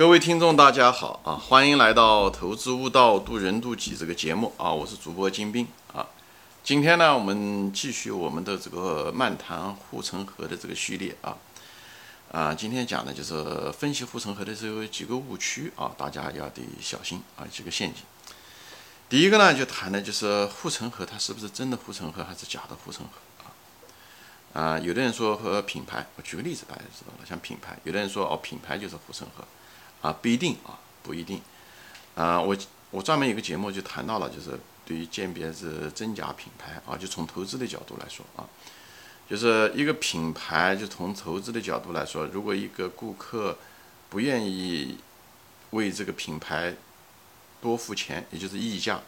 [0.00, 1.36] 各位听众，大家好啊！
[1.36, 4.72] 欢迎来到《投资悟道，渡人渡己》这个节目啊！
[4.72, 6.08] 我是主播金兵啊。
[6.64, 11.36] 今天呢，我们继续我们的这个漫谈护城河的这个序列啊
[12.32, 12.54] 啊！
[12.54, 18.02] 今天讲的就是分析护城河的时候几个误区啊，大家要得小心啊，几个陷阱。
[19.10, 24.64] 第一个呢，就谈的就是护城河它是不是真的护城河，还是假的护城河啊？
[24.64, 29.44] 啊，有的人说和品牌，我举个例子，大家知道了，像品牌，有的人说哦，品牌就是护城河。
[30.00, 31.40] 啊，不一定啊，不一定。
[32.14, 32.56] 啊，我
[32.90, 38.44] 我专门有个节目就谈到了，就是对于鉴别是真假品牌啊，就从投资的角度来说啊，
[39.28, 43.56] 就是一个品牌，就从投资的角度来说，如果一个顾客
[44.10, 44.98] 不愿意
[45.70, 46.74] 为这个品牌
[47.62, 49.00] 多付钱，也就是溢价，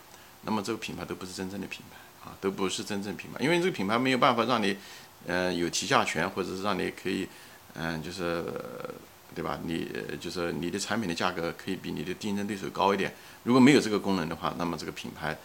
[0.43, 4.77] 那么这个品牌都不是真正的品牌啊，都不是真正品牌，因为这个品牌没有办法让你，
[5.27, 7.29] 嗯，有提价权，或者是让你可以，
[7.75, 8.45] 嗯，就是。
[9.35, 9.59] 对吧？
[9.65, 9.89] 你
[10.21, 13.15] 就是你的产品的价格可以比你的竞争对手高一点。
[13.45, 15.37] 如果没有这个功能的话，那么这个品牌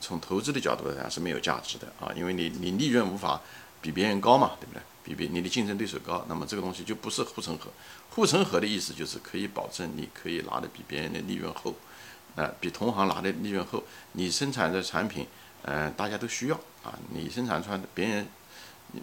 [0.00, 3.40] 从投资的角度来讲是没有价值的啊，因为你你利润无法
[3.80, 4.82] 比别人高嘛，对不对？
[5.04, 7.68] 比比你的竞争对手高，那么这个东西就不是护城河。
[8.10, 11.74] 护城河的意思就是可以保证你可以拿的比别人的利润厚，
[12.36, 13.82] 啊，比同行拿的利润厚。
[14.12, 15.26] 你生产的产品，
[15.62, 18.26] 嗯，大家都需要啊，你生产出来的别人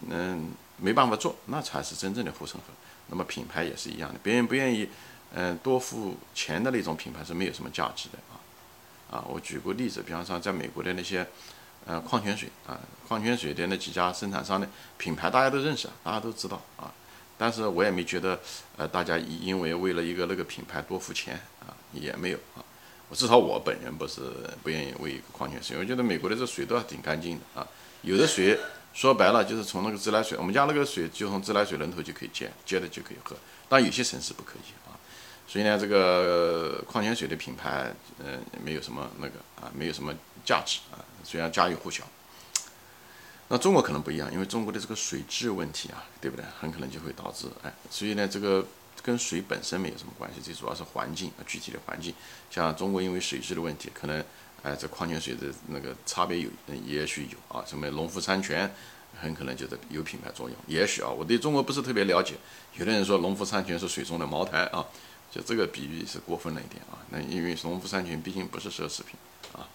[0.10, 2.68] 嗯没办法做，那才是真正的护城河。
[3.10, 4.88] 那么品牌也是一样的，别人不愿意，
[5.34, 11.28] 嗯，多付钱的那种品牌是没有什么价值的啊，啊，我举个例子，比方说在美国的那些，
[11.86, 16.94] 呃，矿泉水啊，矿泉水的那几家生产商的品牌大家都认识，大家都知道啊，
[17.38, 18.40] 但是我也没觉得，
[18.78, 22.62] 呃，大家因为为了一个那个品牌多付钱啊，也没有啊，
[23.10, 24.22] 我至少我本人不是
[24.62, 27.68] 不愿意为一个矿泉水，我觉得美国的这水都还挺干净的啊，
[28.04, 28.60] 有的水。
[28.94, 33.36] 说白了就是从那个自来水，我们家那个水就从自来水龙头就可以接，接的就可以喝。
[33.70, 34.98] 但有些城市不可以啊，
[35.48, 42.04] 所以呢，这个矿泉水的品牌，嗯，没有什么那个啊，没有什么价值啊，虽然家喻户晓。
[43.48, 46.46] 那中国可能不一样，因为中国的这个水质问题啊，对不对？
[46.60, 48.66] 很可能就会导致哎，所以呢，这个
[49.02, 52.14] 跟水本身没有什么关系，最主要是环境啊，具体的环境。
[52.52, 54.22] 像中国因为水质的问题，可能。
[54.62, 56.50] 哎，这矿泉水的那个差别有，
[56.86, 57.64] 也许有啊。
[57.66, 58.70] 什么农夫山泉，
[59.22, 60.58] 很可能就是有品牌作用。
[60.68, 62.36] 也许啊，我对中国不是特别了解。
[62.76, 64.86] 有的人说农夫山泉是水中的茅台啊，
[65.32, 67.00] 就这个比喻是过分了一点啊。
[67.10, 69.18] 那因为农夫山泉毕竟不是奢侈品
[69.54, 69.68] 啊。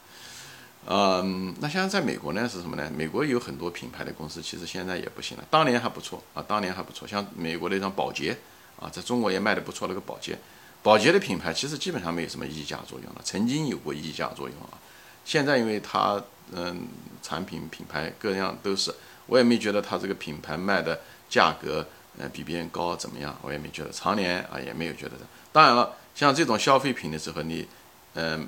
[0.86, 2.90] 嗯，那像在在美国呢是什么呢？
[2.94, 5.44] 美国有很多品牌的公司，其实现在也不行了。
[5.50, 7.08] 当年还不错啊，当年还不错。
[7.08, 8.36] 像美国的一张宝洁
[8.78, 10.38] 啊，在中国也卖的不错那个宝洁。
[10.84, 14.76] 宝洁的品牌其实基本上没有什么溢价作用了，曾经有过溢价作用啊。
[15.24, 16.22] 现在因为它
[16.52, 16.86] 嗯
[17.22, 21.00] 产品品牌各样都是，我也没觉得它这个品牌卖的
[21.30, 21.86] 价格
[22.18, 25.24] 呃比别人高怎么样，我也没觉得，常年啊也没有觉得的。
[25.52, 27.66] 当然了，像这种消费品的时候，你
[28.12, 28.46] 嗯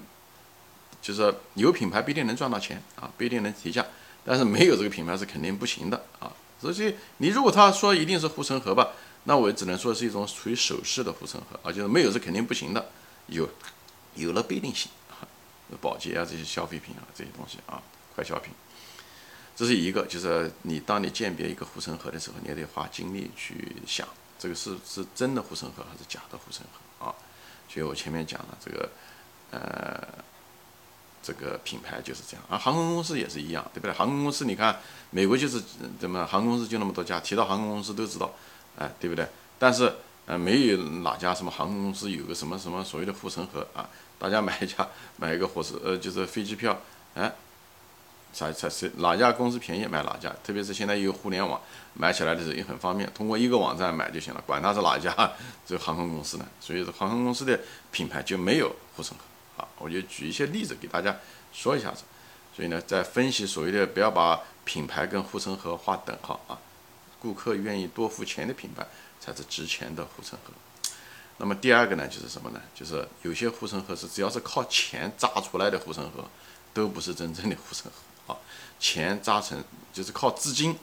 [1.01, 3.83] 就是有品牌不一定能赚到钱啊，不一定能提价，
[4.27, 6.31] 但是没有这个品牌是肯定不行的啊。
[6.61, 8.91] 所以你如果他说一定是护城河吧。
[9.29, 12.91] 那我只能说是一种属于手势的护城河啊，就是没有是肯定不行的，
[13.27, 13.49] 有，
[14.15, 15.27] 有了不一定行啊，
[15.81, 17.83] 保洁啊这些消费品啊这些东西啊，
[18.15, 18.53] 快消品，
[19.57, 24.07] 这是一个，就是你当你鉴别一个护城河的时候，你也得花精力去想，
[24.39, 27.15] 这个是是真的护城河还是假的护城河啊？
[27.69, 28.89] 所以我前面讲了这个，
[29.51, 30.07] 呃，
[31.21, 33.93] 这个品牌就是这样啊，航空公司也是一样，对不对？
[33.93, 34.79] 航空公司你看，
[35.11, 35.61] 美国就是
[35.99, 38.33] 怎么航空公司就那么多家，提到航空公司都知道。
[38.79, 39.27] 哎，对不对？
[39.59, 39.93] 但是，
[40.27, 43.89] 呃，没有哪家什么航空公司有个什么什么所谓的护城河啊？
[44.19, 46.79] 大家买一家买一个火车，呃，就是飞机票，
[47.15, 47.33] 哎，
[48.33, 50.35] 才才是哪家公司便宜买哪家。
[50.43, 51.61] 特别是现在有互联网，
[51.95, 55.15] 买起来的时候也很方便，通过一个网站买就行了，管它是哪家
[55.67, 56.47] 这个航空公司呢？
[56.61, 57.59] 所以，这航空公司的
[57.93, 59.69] 品牌就没有护城河啊。
[59.79, 61.17] 我就举一些例子给大家
[61.53, 62.05] 说一下子。
[62.55, 66.59] 所以呢，在分析所谓的不要把品牌跟护城河划等号啊。
[67.27, 68.87] 顾客愿意多付钱的品牌
[69.19, 70.53] 才是值钱的护城河。
[71.39, 72.61] 那么第二个呢，就是什么呢？
[72.73, 76.25] 就是有些护城河是只要是靠钱扎出来的护城河，
[76.73, 78.39] 都不是真正的护城河啊。
[78.79, 79.61] 钱扎成
[79.93, 80.79] 就是靠资金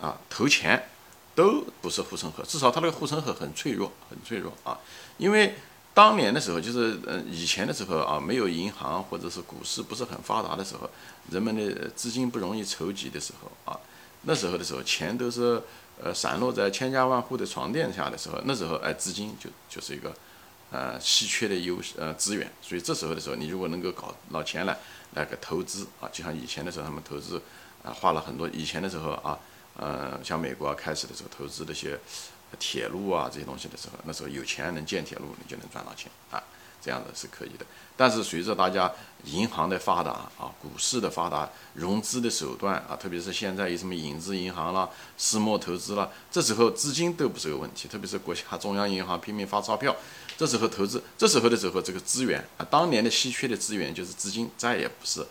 [0.00, 0.88] 啊投钱，
[1.34, 2.44] 都不是护城河。
[2.44, 4.78] 至少它那个护城河很脆弱，很脆弱啊。
[5.18, 5.56] 因为
[5.92, 10.88] 当年的时候，就是嗯以前的时候啊，没有银行或者是股市不是很发达的时候，
[11.32, 13.76] 人们的资金不容易筹集的时候啊。
[14.22, 15.62] 那时候的时候，钱都是
[16.02, 20.14] 呃散落在千家万户的床垫下的时候，那时候哎资金就就是一个
[20.70, 24.76] 呃稀缺的优呃资源，所以这时候的时候，你如果能够搞到钱来
[25.14, 27.40] 来个投资啊，就像以前的时候他们投资
[27.82, 29.38] 啊花了很多，以前的时候啊
[29.76, 31.98] 呃像美国开始的时候投资那些
[32.58, 36.42] 铁路啊这些东西的时候，那时候有钱能建铁路，你就能赚到钱啊。
[36.82, 37.66] 这样的是可以的，
[37.96, 38.90] 但是随着大家
[39.24, 44.88] 银行的发达啊，股市的发达，融资的手段啊，特别是现在有什么影子银行啦、
[45.18, 49.94] 私募投资啦，这时候资金都不是个问题，特别是国家中央银行拼命发钞票，
[50.38, 55.26] 这时候投资，这时候的时候这个资源啊，当年的稀缺的资源就是资金，再也不是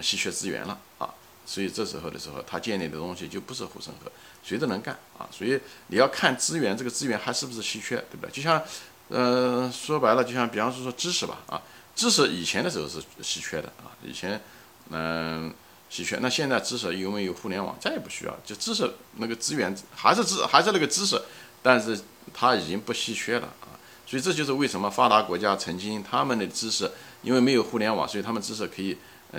[0.00, 1.12] 稀缺资源了啊，
[1.44, 4.10] 所以这时候的时候，他建立的东西就不是护城河，
[4.42, 8.30] 谁都能干啊，所以你要看资源，这个资源还是不是稀缺，对不对？
[8.30, 8.62] 就像。
[9.08, 11.60] 呃，说白了，就像比方说说知识吧，啊，
[11.94, 14.40] 知识以前的时候是稀缺的啊，以前
[14.90, 15.52] 嗯
[15.90, 21.20] 稀缺，那现在知识因为有互联网，再也不需要，就知识那个资源还是知还是那个知识，
[21.62, 22.00] 但是
[22.32, 26.90] 它已经不稀缺了啊，所以这就是为什么发达国家曾经他们的知识
[27.22, 28.96] 因为没有互联网，所以他们知识可以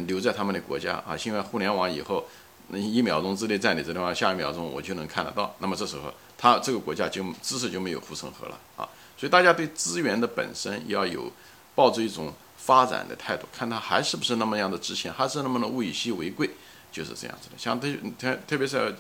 [0.08, 2.26] 留在他们的国家啊，现在互联网以后，
[2.68, 8.88] 那一秒钟之内在你这地方，下一秒钟我就能看得到，那么这时候他这个国家就知识就没有护城河了啊。
[9.18, 11.32] 所以大家对资源的本身要有
[11.74, 16.50] 抱着一种发展的态度，看它还是不是那么样的值钱，还是那么的物以稀为贵，
[16.92, 17.56] 就是这样子的。
[17.58, 18.96] 像特特特别是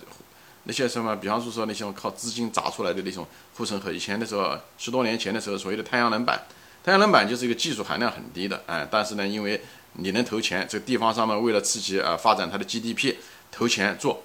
[0.64, 6.44] 那些什么，比方说说那些靠资金砸出来的那种护城河，以前的时候，十多年前的时候，所谓的太阳能板，
[6.84, 9.62] 太阳能板就是一个技术含量很低的，哎，但是呢，因为
[9.94, 13.16] 你能投钱，这个地方上面为了刺激啊发展它的 GDP，
[13.52, 14.24] 投钱做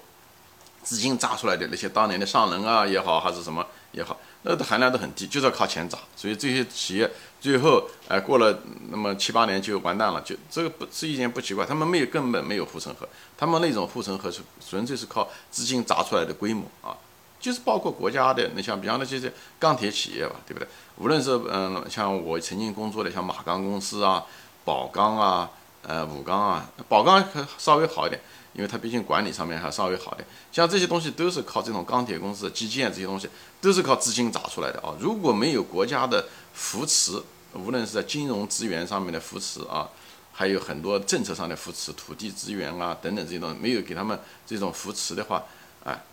[0.83, 4.17] 资金砸出来的那些当年的上能啊也好，还是什么也好。
[4.43, 7.07] 那的含量都很低，就是要靠钱砸，所以这些企业
[7.39, 13.07] 最后，哎，过了那么七八年就完蛋了，就这个不是一件不奇怪，他们没有根本没有护城河，
[13.37, 16.97] 他们那种护城河是纯粹是靠资金砸出来的规模啊，
[17.39, 20.67] 就是包括国家的，你像比方那些钢铁企业吧，对不对？
[20.97, 24.23] 无论是嗯，像我曾经工作的像马钢公司啊、
[24.65, 25.51] 宝钢啊、
[25.83, 28.19] 呃武钢啊，宝钢可稍微好一点。
[28.53, 33.29] 因为它毕竟管理上面还稍微好点，像这些东西都是靠这种钢铁公司、基建这些东西
[33.61, 34.93] 都是靠资金砸出来的啊。
[34.99, 37.21] 如果没有国家的扶持，
[37.53, 39.89] 无论是在金融资源上面的扶持啊，
[40.33, 45.43] 还有很多政策上的扶持、土地资源啊等等这些东西，没有给他们这种扶持的话，
[45.85, 46.03] 哎，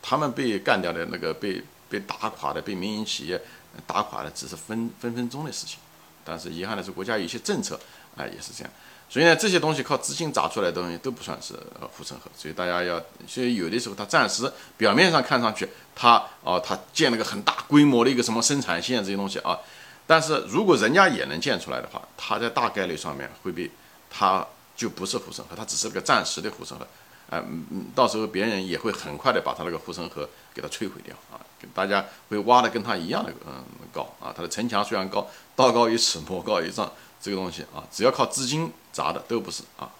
[0.00, 3.40] 他们被干掉的那个被被打垮的、被民营企业
[3.86, 5.78] 打垮的，只是分分分钟的事情。
[6.24, 7.78] 但是遗憾的是，国家有些政策
[8.16, 8.72] 哎也是这样。
[9.08, 11.54] 所以呢，这些东西靠资金砸出来的东西都不算是
[11.96, 19.56] 护城河，所以大家要，所以有的时候它暂时表面上看上去，它哦，它建了个很大规模的一个什么生产线这些东西啊，
[20.04, 23.70] 但是如果人家也能建出来的话，它在大概率上面会被，
[24.10, 26.84] 它就不是护城河，它只是个暂时的护城河，
[27.30, 31.38] 哎，嗯，到时候别人也会很快的把它那个护城河给它摧毁掉啊，
[31.72, 36.90] 大家会挖的跟它一样的嗯高啊，它的城墙虽然高，道高一尺，魔高一丈。
[37.20, 39.90] 这个东西啊，只要靠资金砸的都不是啊。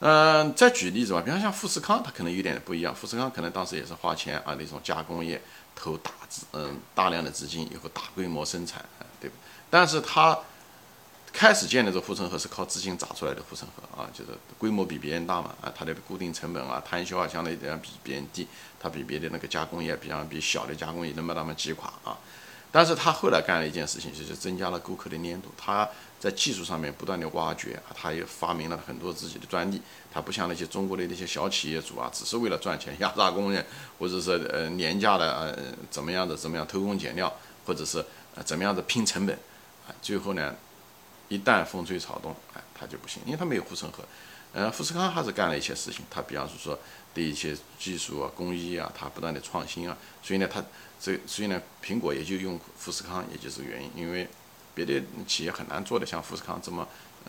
[0.00, 2.94] 嗯，再举例子吧，比方像富士康，它可能有点不一样。
[2.94, 5.40] 富士康可能当时也是花钱啊，那种加工业
[5.74, 8.84] 投大资，嗯，大量的资金以后大规模生产，
[9.20, 9.36] 对吧？
[9.70, 10.38] 但是它
[11.32, 18.46] 开始建的这护城河是靠资金砸出来的护城河啊，就是规模比别人大嘛啊，它的固定成本啊、摊销啊相对来讲比别人低，
[18.78, 22.18] 它比别的那个加工业，比方比小的加工业能把他们击垮啊。
[22.70, 25.48] 但是他后来干了一件事情，就是增加了顾客的粘度。
[25.56, 25.88] 他
[26.24, 29.78] 在技术上面不断的挖掘，他也发明了很多自己的专利。
[30.10, 33.62] 他不像那些中国的那些小企业主啊，只是为了赚钱压榨工人，
[33.98, 37.30] 或者是呃廉价的呃怎么样的怎么样偷工减料，
[37.66, 38.02] 或者是
[38.34, 39.36] 呃怎么样的拼成本，
[39.86, 40.54] 啊，最后呢，
[41.28, 44.02] 一旦风吹草动，哎，他就不行，因为他没有护城河。
[44.54, 46.78] 呃，富士康还是干了一些事情，他比方说
[47.12, 50.64] 对一些技术啊、工艺啊，他不断的创新啊，所以呢，他。
[51.00, 54.26] 这所以呢，苹果也就用富士康，也就是原因，因为
[54.74, 56.86] 别的企业很难做的像富士康这么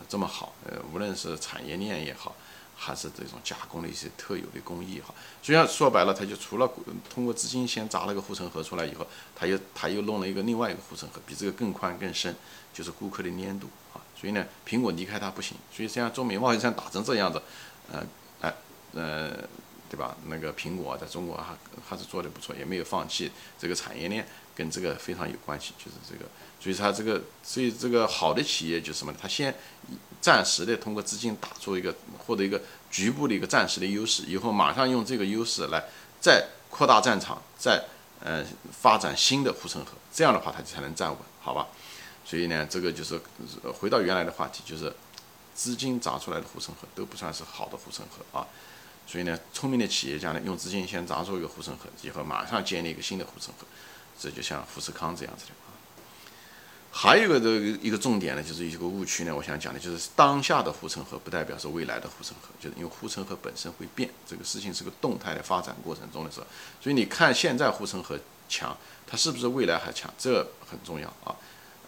[0.08, 0.52] 这么好。
[0.64, 2.34] 呃，无论是产业链也好，
[2.76, 6.70] 还是这种加工的一些特有的工艺也好，所以说白了，他就除了
[7.08, 12.34] 通过资金先砸了个护城河出来以后，他又他又弄了一个另外一个护城河，比这个更宽更深，
[12.74, 14.00] 就是顾客的粘度啊。
[14.20, 15.56] 所以呢，苹果离开它不行。
[15.72, 17.40] 所以像中美贸易战打成这样子，
[17.90, 18.04] 呃，
[18.40, 18.54] 哎，
[18.92, 19.48] 呃。
[19.88, 20.16] 对吧？
[20.26, 21.56] 那个苹果在中国还
[21.88, 25.72] 还是做的不错，也没有放弃这个产业链，跟这个非常有关系。
[25.78, 26.28] 就是这个，
[26.60, 29.14] 所以它这个，所以这个好的企业就是什么？
[29.20, 29.54] 它先
[30.20, 35.84] 暂时的通过资金打出一个获得一个局部的一个暂时的优势，以后马上用这个优势来
[36.20, 37.84] 再扩大战场，再
[38.20, 39.92] 呃发展新的护城河。
[40.12, 41.68] 这样的话，它才能站稳，好吧？
[42.24, 43.20] 所以呢，这个就是
[43.78, 44.92] 回到原来的话题，就是
[45.54, 48.44] 资金砸出来的护城河都不算是好的护城河啊。
[49.06, 53.66] 所以呢，聪明的企业家呢，用资金先砸出一个护城河，以后马上建立一个新的护城河，
[54.18, 55.70] 这就像富士康这样子的啊。
[56.90, 57.48] 还有一个这
[57.86, 66.46] 一个重点呢，就是一个误区呢，我想讲的就是当下的护城河不代表是未来的护城河，就是因为护城河本身会变，这个事情是个动态的发展过程中的时候，
[66.80, 70.12] 所以你看现在护城河强，它是不是未来还强？
[70.18, 71.36] 这很重要啊。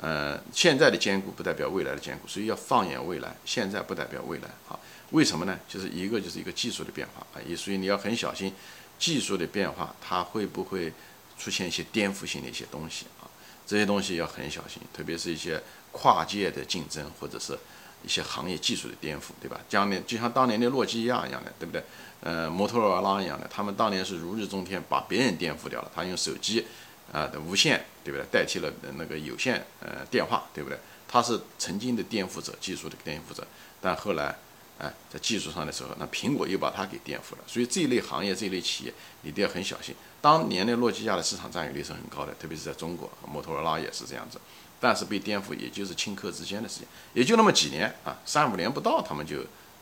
[0.00, 3.34] 呃，现在的坚固不代表未来的坚固，所以要放眼未来。
[3.44, 4.78] 现在不代表未来啊？
[5.10, 5.58] 为什么呢？
[5.68, 8.52] 就是一个就是一个技术的变化啊，也所以你要很小心
[8.98, 10.92] 技术的变化，它会不会
[11.38, 13.24] 出现一些颠覆性的一些东西啊？
[13.66, 15.62] 这些东西要很小心，特别是一些
[15.92, 17.58] 跨界的竞争或者是
[18.04, 19.58] 一些行业技术的颠覆，对吧？
[19.68, 21.82] 将年就像当年的诺基亚一样的，对不对？
[22.20, 26.64] 呃，摩托罗拉一样的，他们当年是如日中天，把别人颠覆掉了，他用手机。
[27.10, 28.26] 啊的无线对不对？
[28.30, 30.78] 代替了那个有线呃电话对不对？
[31.08, 33.46] 他是曾经的颠覆者，技术的颠覆者，
[33.80, 34.36] 但后来
[34.78, 37.38] 哎在技术上的时候，那苹果又把它给颠覆了。
[37.46, 39.94] 所以这一类行业这一类企业一定要很小心。
[40.20, 44.40] 当年的诺基亚的市场占有率是很高的，特别是在中国，摩托罗拉也是这样子。
[44.80, 49.38] 但是被颠覆也就是顷刻之间的事情，也就那么几年啊，三五年不到，他们就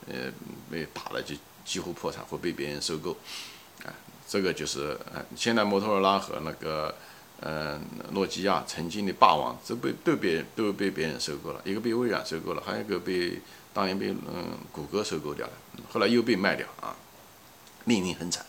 [0.09, 0.33] 呃
[0.71, 1.35] 被打了，就
[1.65, 3.11] 几乎破产或被别人收购。
[3.85, 3.93] 啊，
[4.27, 6.95] 这个就是呃现在摩托罗拉和那个。
[7.41, 7.79] 嗯，
[8.13, 13.39] 诺基亚曾经的霸王，这被都被都被别人收购了，一个被微软收购了，还有一个被
[13.77, 15.53] 当年被嗯谷歌收购掉了，
[15.93, 16.97] 后来又被卖掉啊，
[17.85, 18.43] 命运很惨，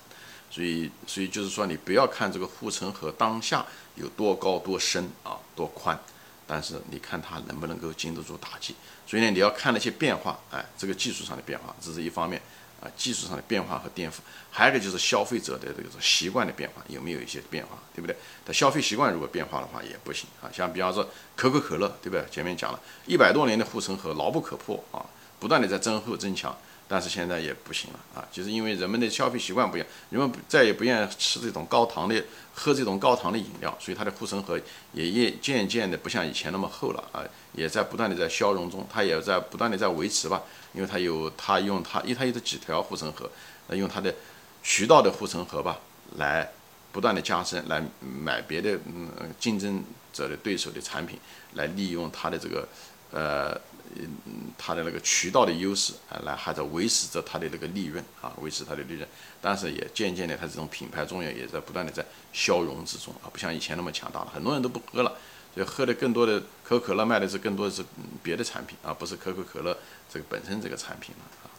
[0.49, 3.65] 所以所以就是说，你不要看这个护城河当下
[3.95, 5.99] 有多高多深啊多宽，
[6.47, 8.73] 但是你看它能不能够经得住打击，
[9.05, 12.41] 所以呢，你要看那些变化，哎，这个技术上的变化，这是一方面。
[12.79, 14.17] 啊，技术上的变化和颠覆，
[14.51, 18.15] 还有一个就是消费者的这个习惯的变化，有没有一些变化，对不对？
[18.45, 20.45] 它消费习惯如果变化的话也不行啊。
[20.53, 22.23] 像比方说可口可乐，对不对？
[22.29, 25.01] 前面讲了一百多年的护城河牢不可破啊，
[25.39, 26.55] 不断的在增厚增强。
[26.89, 34.57] 但是现在也不行了啊，就是因为人们的消费习惯不一样，人们再也不愿意吃这种高糖的、喝这种高糖的饮料，所以它的护城河
[34.93, 37.19] 也也渐渐的不像以前那么厚了啊，
[37.51, 40.41] 也在不断的在消融中，它也在不断的在维持吧，
[40.71, 43.29] 因为它有它用它，因为它有几条护城河，
[43.67, 44.15] 那用它的
[44.63, 45.77] 渠道的护城河吧，
[46.15, 46.49] 来
[46.93, 51.19] 不断的加深，来买别的嗯竞争者的对手的产品，
[51.55, 52.65] 来利用它的这个
[53.11, 53.59] 呃。
[53.95, 59.07] 嗯，它的那个渠道的优势啊，来还在维持着它的那个利润啊，维持它的利润，
[59.41, 65.17] 但是也渐渐的，它这种品牌重要也在不断的在消融之中啊，不像以前那么强大了，很多人都不喝了，
[65.55, 67.83] 就喝的更多的可口可乐卖的是更多的是
[68.21, 69.77] 别的产品啊，不是可口可乐
[70.11, 71.51] 这个本身这个产品了啊。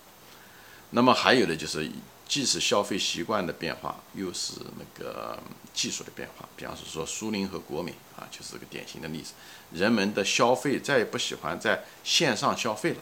[0.91, 1.91] 那么还有的就是。
[2.29, 5.39] 既是消费习惯的变化，又是那个
[5.73, 6.47] 技术的变化。
[6.55, 9.33] 比方说，苏宁和国美啊，就是个典型的例子。
[9.73, 12.99] 人们的消费再也不喜欢在线上消费了，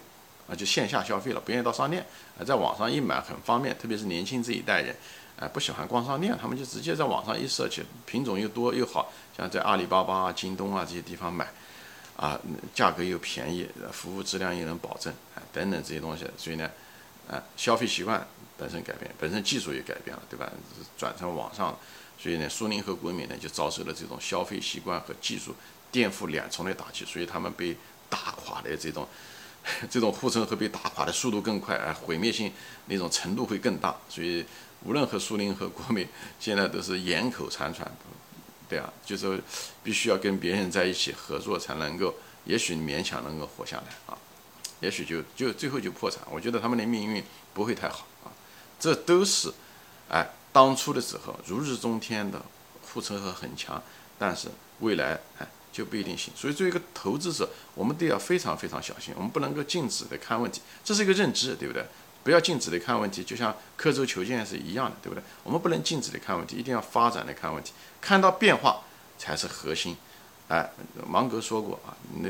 [0.49, 2.07] 啊，就线下消费了，不愿意到商店，
[2.39, 3.77] 啊，在网上一买很方便。
[3.77, 4.95] 特别是年轻这一代人，
[5.41, 11.49] 啊，不喜欢逛商店，他们就直接在网上一设计，品种又多又好，像在阿里巴巴啊、京东啊这些地方买，
[12.17, 12.39] 啊，
[12.73, 16.25] 价格又便宜，服务质量又能保证，啊，等等这些东西。
[16.39, 16.71] 所以呢，
[17.29, 18.27] 啊，消费习惯。
[18.59, 20.51] 本身改变，本身技术也改变了，对吧？
[20.97, 21.79] 转成网上，
[22.19, 25.55] 所以呢，苏宁和国美呢就遭受了这种消费习惯和技术
[25.93, 27.77] 颠覆两重的打击，所以他们被
[28.09, 29.07] 打垮的这种
[29.91, 32.51] 这种护城河被打垮的速度更快，哎，毁灭性
[32.87, 33.95] 那种程度会更大。
[34.09, 34.43] 所以
[34.87, 36.09] 无论和苏宁和国美
[36.41, 37.87] 现在都是眼口惨喘，
[38.71, 39.39] 对啊，就是
[39.85, 42.15] 必须要跟别人在一起合作才能够，
[42.47, 44.17] 也许勉强能够活下来啊，
[44.81, 46.23] 也许就就最后就破产。
[46.31, 47.23] 我觉得他们的命运
[47.55, 48.33] 不会太好啊。
[48.79, 49.53] 这都是，
[50.09, 52.41] 哎，当初的时候如日中天的
[52.93, 53.83] 护城河很强，
[54.19, 54.49] 但是
[54.81, 56.33] 未来哎就不一定行。
[56.37, 61.85] 所以作为一个投资者，我们都要非常非常小心，我们不能够静止的看问题，这是一个认知，对不对？
[62.23, 65.23] 不要静止的看问题，就像刻舟求剑是一样的，对不对？
[65.45, 68.83] 我们不能静止的看问题，一定要发展的看问题，看到变化
[69.17, 69.97] 才是核心。
[70.49, 70.71] 哎，
[71.09, 72.29] 芒格说过啊，那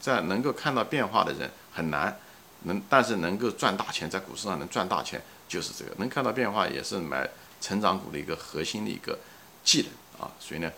[0.00, 2.18] 在能够看到变化的人很难，
[2.62, 5.22] 能但是能够赚大钱，在股市上能赚大钱。
[5.48, 7.28] 就是这个能看到变化，也是买
[7.60, 9.18] 成长股的一个核心的一个
[9.64, 10.30] 技能啊。
[10.38, 10.70] 所以呢，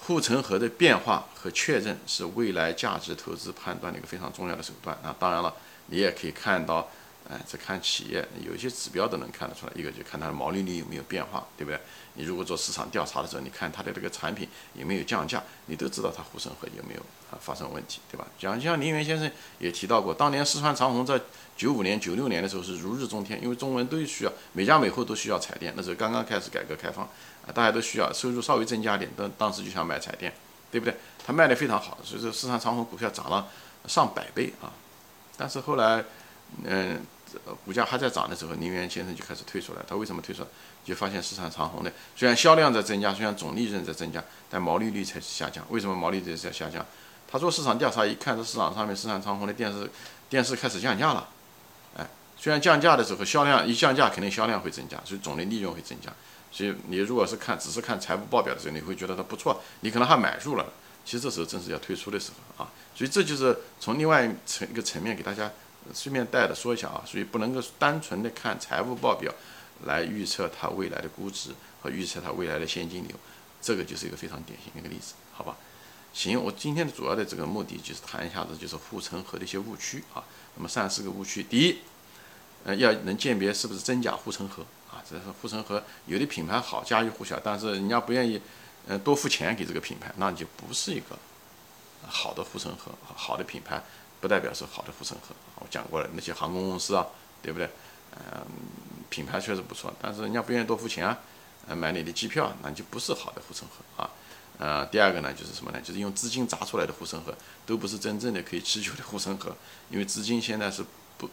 [0.00, 5.14] 护城河的变化和确认是未来价值投资判断的一个非常重要的手段啊。
[5.18, 5.54] 当然了，
[5.86, 6.88] 你也可以看到。
[7.32, 11.80] 哎，这看企业有一些指标都能看得出来，一个就看它的毛利率有没有变化，对不对？
[12.14, 18.26] 你如果做市场调查的时候，你看它的这个产品有没有降价，你都知道它护城河有没有啊发生问题，对吧？
[18.38, 21.18] 讲像林园先生也提到过，当年四川长虹在
[21.56, 27.06] 九五年、九六年的时候是如日中天，因为中国人都需要，每家每户都需要彩电，那时候刚刚开始改革开放
[27.46, 30.30] 啊，大家都需要收入稍微增加点，当当时就想买彩电，
[30.70, 30.94] 对不对？
[31.24, 33.48] 它卖的非常好，所以说四川长虹股票涨了
[33.86, 34.68] 上百倍啊，
[35.38, 36.04] 但是后来。
[36.64, 37.00] 嗯，
[37.64, 39.80] 股价还在涨的时候，宁远先生就开始退出来。
[39.86, 40.48] 他为什么退出来？
[40.84, 45.64] 就发现市场长虹的，虽然销量在增加，虽然总利润在增加，但毛利率才下降。
[45.70, 46.84] 为什么毛利率在下降？
[47.30, 49.90] 他做市场调查，一看这市场上面，市场长虹的电视
[50.28, 51.28] 电视开始降价了。
[51.96, 56.12] 哎，虽然降价的时候销量一降价，肯定销量会增加，所以总的利润会增加。
[56.50, 60.66] 所以你如果是看只是看财务报表的时候，你会觉得它不错，你可能还买入了。
[61.04, 62.68] 其实这时候正是要退出的时候啊。
[62.94, 65.50] 所以这就是从另外层一个层面给大家
[65.94, 67.02] 顺便带的说一下啊。
[67.06, 69.32] 所以不能够单纯的看财务报表
[69.84, 73.16] 来预测它未来的估值和预测它未来的现金流，
[73.60, 75.56] 这个就是一个非常典型的一个例子，好吧？
[76.12, 80.22] 行，我今天的主要的这个目的就是谈一下子就是护城河的一些误区啊。
[80.56, 81.78] 那么三四个误区，第一，
[82.64, 85.02] 呃，要能鉴别是不是真假护城河啊。
[85.08, 88.38] 这是护城河有的品牌好，家喻户晓，但是人家不愿意，
[88.86, 91.18] 呃，多付钱给这个品牌，那你就不是一个
[92.06, 92.92] 好的护城河。
[93.14, 93.82] 好的品牌
[94.22, 95.34] 不代表是好的护城河。
[95.56, 97.04] 我讲过了，那些航空公司啊，
[97.42, 97.68] 对不对？
[98.14, 98.46] 嗯，
[99.10, 101.18] 品牌确实不错，但是人家不愿意多付钱啊，
[101.66, 104.08] 呃，买你的机票，那就不是好的护城河啊。
[104.58, 105.80] 呃，第二个呢，就是什么呢？
[105.80, 107.34] 就是用资金砸出来的护城河，
[107.66, 109.56] 都不是真正的可以持久的护城河，
[109.90, 110.84] 因为资金现在是
[111.18, 111.28] 不，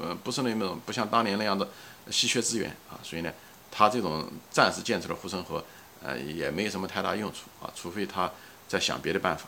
[0.00, 1.68] 呃，不是那种不像当年那样的
[2.10, 3.32] 稀缺资源啊，所以呢，
[3.70, 5.62] 它这种暂时建出的护城河，
[6.02, 8.32] 呃，也没有什么太大用处啊，除非他
[8.66, 9.44] 在想别的办法。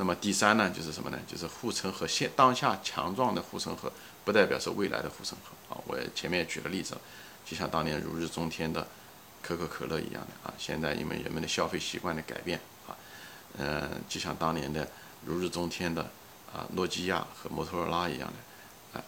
[0.00, 1.18] 那么第三呢，就是什么呢？
[1.28, 3.92] 就是护城河现当下强壮的护城河，
[4.24, 5.78] 不代表是未来的护城河啊。
[5.86, 6.96] 我前面举了例子，
[7.44, 8.86] 就像当年如日中天的。
[9.42, 12.92] 可口可乐一样的啊，现在因为人们的消费习惯的改变啊，
[13.56, 14.86] 嗯，就像当年的
[15.24, 16.02] 如日中天的
[16.52, 19.02] 啊，诺基亚和摩托罗拉一样的啊，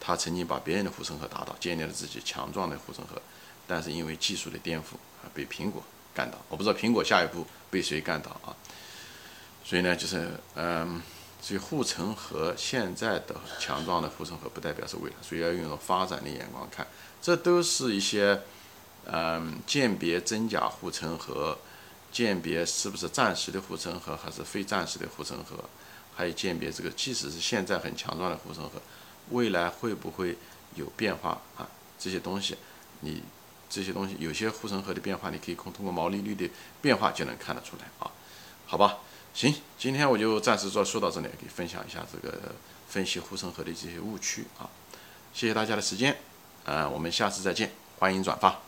[0.00, 3.22] 他曾经把别人的护城河打倒，建立了自己强壮的护城河，
[3.68, 5.80] 但是因为技术的颠覆啊，被苹果
[6.12, 6.36] 干倒。
[6.48, 8.50] 我不知道苹果下一步被谁干倒啊，
[9.66, 11.02] 所以呢，就是嗯，
[11.42, 16.86] 所以护城河现在的强壮的护城河不代表是未来，所以要用发展的眼光看，
[17.20, 18.40] 这都是一些。
[19.08, 21.56] 嗯，鉴别真假护城河，
[22.10, 25.62] 鉴别是不是暂时的护城河还是非暂时的护城河，
[26.16, 28.82] 还有鉴别这个即使是现在很强壮的护城河，
[29.30, 30.36] 未来会不会
[30.74, 31.68] 有变化啊？
[31.96, 32.56] 这些东西，
[32.98, 33.22] 你
[33.70, 36.50] 这些东西有些护城河的变化，你可以通通过毛利率的
[36.82, 38.10] 变化就能看得出来啊。
[38.66, 38.98] 好吧，
[39.36, 42.54] 行，今天我就暂时说说到这里，给分享一下这个
[42.88, 44.64] 分析护城河的这些误区啊。
[45.34, 46.16] 谢谢大家的时间，
[46.64, 48.65] 呃，我们下次再见，欢迎转发。